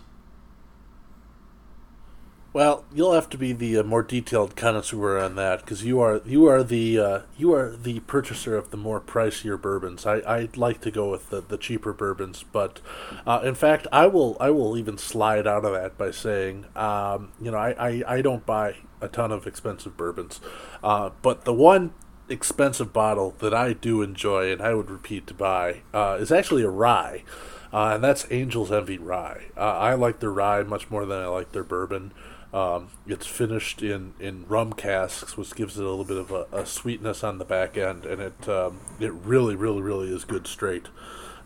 [2.55, 6.23] Well, you'll have to be the uh, more detailed connoisseur on that because you are
[6.25, 10.07] you are the uh, you are the purchaser of the more pricier bourbons.
[10.07, 12.81] I I like to go with the, the cheaper bourbons, but
[13.27, 17.33] uh, in fact, I will I will even slide out of that by saying, um,
[17.41, 20.41] you know, I, I, I don't buy a ton of expensive bourbons,
[20.83, 21.93] uh, but the one
[22.29, 26.62] expensive bottle that I do enjoy and I would repeat to buy uh, is actually
[26.62, 27.24] a rye.
[27.72, 29.47] Uh, and that's Angel's Envy Rye.
[29.57, 32.12] I like their rye much more than I like their bourbon.
[32.53, 36.47] Um, it's finished in, in rum casks, which gives it a little bit of a,
[36.51, 40.47] a sweetness on the back end, and it um, it really, really, really is good
[40.47, 40.87] straight.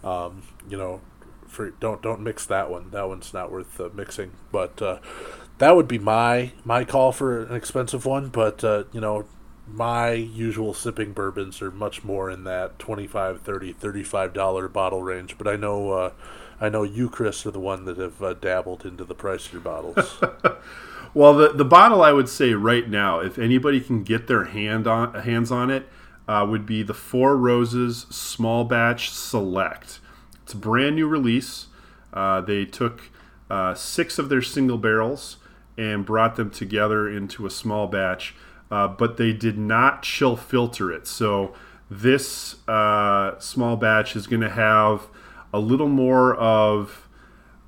[0.05, 1.01] Um, you know,
[1.49, 2.91] for don't don't mix that one.
[2.91, 4.33] That one's not worth uh, mixing.
[4.53, 4.99] But uh,
[5.59, 8.29] that would be my my call for an expensive one.
[8.29, 9.25] But uh, you know,
[9.67, 15.39] my usual sipping bourbons are much more in that 25 30 35 dollar bottle range
[15.39, 16.13] but i know uh,
[16.61, 20.21] i know you chris are the one that have uh, dabbled into the pricier bottles
[21.15, 24.87] Well, the the bottle I would say right now, if anybody can get their hand
[24.87, 25.87] on hands on it,
[26.27, 30.01] uh, would be the Four Roses Small Batch Select.
[30.43, 31.67] It's a brand new release.
[32.15, 33.11] Uh, they took
[33.51, 35.37] uh, six of their single barrels
[35.77, 38.35] and brought them together into a small batch,
[38.73, 41.07] uh, but they did not chill filter it.
[41.07, 41.55] So
[41.91, 45.09] this uh, small batch is going to have
[45.53, 47.07] a little more of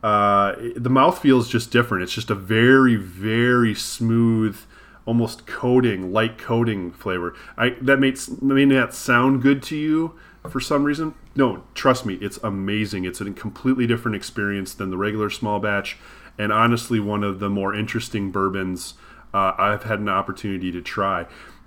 [0.03, 2.05] uh, the mouth feels just different.
[2.05, 4.59] It's just a very, very smooth,
[5.05, 7.35] almost coating, light coating flavor.
[7.59, 11.15] I that makes may not sound good to you for some reason.
[11.37, 13.05] No, trust me, it's amazing.
[13.05, 15.99] It's a completely different experience than the regular small batch,
[16.39, 18.95] and honestly, one of the more interesting bourbons
[19.35, 21.27] uh, I've had an opportunity to try.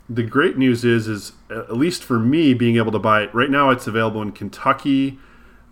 [0.10, 3.50] The great news is, is at least for me, being able to buy it right
[3.50, 5.20] now, it's available in Kentucky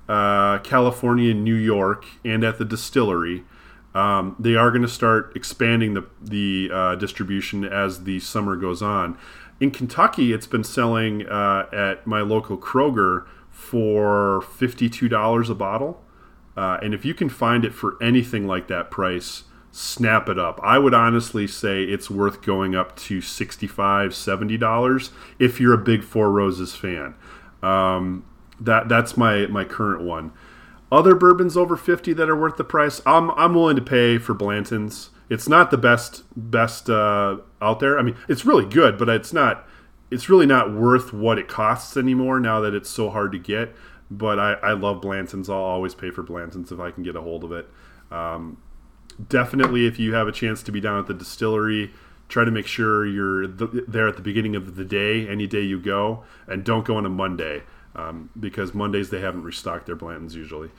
[0.07, 3.43] uh, California, New York, and at the distillery.
[3.93, 8.81] Um, they are going to start expanding the the uh, distribution as the summer goes
[8.81, 9.17] on.
[9.59, 15.55] In Kentucky, it's been selling uh, at my local Kroger for fifty two dollars a
[15.55, 16.03] bottle,
[16.57, 19.45] uh, and if you can find it for anything like that price,
[19.76, 20.57] snap it up.
[20.63, 25.78] I would honestly say it's worth going up to $65, 70 dollars if you're a
[25.78, 27.15] big Four Roses fan.
[27.61, 28.26] Um,
[28.59, 30.32] that that's my my current one.
[30.91, 33.01] Other bourbons over fifty that are worth the price.
[33.05, 35.09] I'm I'm willing to pay for Blanton's.
[35.30, 37.99] It's not the best best uh, out there.
[37.99, 39.67] I mean, it's really good, but it's not.
[40.09, 43.76] It's really not worth what it costs anymore now that it's so hard to get.
[44.09, 45.49] But I, I love Blanton's.
[45.49, 47.67] I'll always pay for Blanton's if I can get a hold of it.
[48.11, 48.59] Um,
[49.28, 51.91] definitely, if you have a chance to be down at the distillery,
[52.30, 55.80] try to make sure you're there at the beginning of the day, any day you
[55.80, 57.63] go, and don't go on a Monday
[57.95, 60.70] um, because Mondays they haven't restocked their Blantons usually.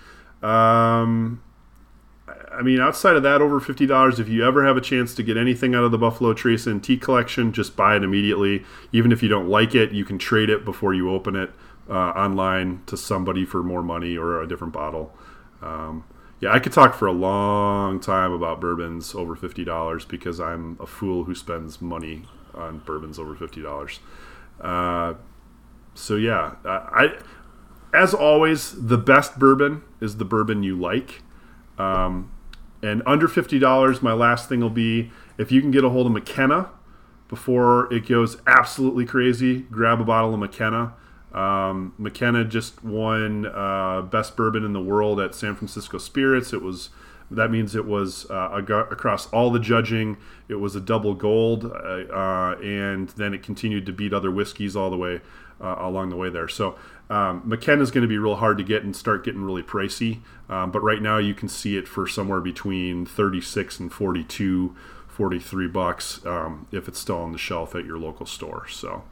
[0.42, 1.42] Um,
[2.52, 4.18] I mean, outside of that, over fifty dollars.
[4.18, 7.00] If you ever have a chance to get anything out of the Buffalo Trace Antique
[7.02, 8.64] Collection, just buy it immediately.
[8.92, 11.50] Even if you don't like it, you can trade it before you open it
[11.88, 15.16] uh, online to somebody for more money or a different bottle.
[15.62, 16.04] Um,
[16.40, 20.76] yeah, I could talk for a long time about bourbons over fifty dollars because I'm
[20.80, 22.24] a fool who spends money
[22.54, 24.00] on bourbons over fifty dollars.
[24.60, 25.14] Uh,
[25.94, 27.18] so yeah, I
[27.94, 31.22] as always the best bourbon is the bourbon you like.
[31.78, 32.30] Um,
[32.82, 36.06] and under fifty dollars, my last thing will be if you can get a hold
[36.06, 36.70] of McKenna
[37.28, 39.60] before it goes absolutely crazy.
[39.62, 40.94] Grab a bottle of McKenna.
[41.36, 46.52] Um, McKenna just won uh, best bourbon in the world at San Francisco Spirits.
[46.52, 46.88] It was
[47.30, 50.16] that means it was uh, across all the judging.
[50.48, 54.76] It was a double gold, uh, uh, and then it continued to beat other whiskeys
[54.76, 55.20] all the way
[55.60, 56.48] uh, along the way there.
[56.48, 56.78] So
[57.10, 60.20] um, McKenna is going to be real hard to get and start getting really pricey.
[60.48, 64.76] Um, but right now you can see it for somewhere between 36 and 42,
[65.08, 68.68] 43 bucks um, if it's still on the shelf at your local store.
[68.68, 69.02] So.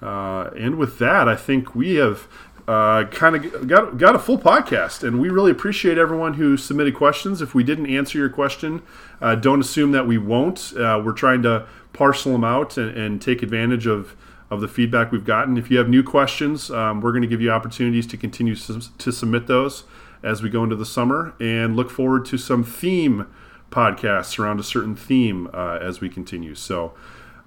[0.00, 2.28] Uh, and with that, I think we have
[2.68, 6.94] uh, kind of got got a full podcast, and we really appreciate everyone who submitted
[6.94, 7.40] questions.
[7.40, 8.82] If we didn't answer your question,
[9.20, 10.74] uh, don't assume that we won't.
[10.76, 14.14] Uh, we're trying to parcel them out and, and take advantage of
[14.50, 15.56] of the feedback we've gotten.
[15.56, 19.12] If you have new questions, um, we're going to give you opportunities to continue to
[19.12, 19.84] submit those
[20.22, 23.26] as we go into the summer and look forward to some theme
[23.70, 26.54] podcasts around a certain theme uh, as we continue.
[26.54, 26.94] So,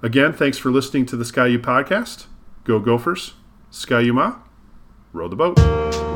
[0.02, 2.26] again, thanks for listening to the Ski-U-Pahdcast.
[2.64, 3.34] Go Gophers,
[3.72, 4.14] Ski U
[5.14, 6.11] row the boat.